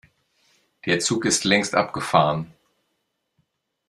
[0.87, 2.51] Der Zug ist längst abgefahren.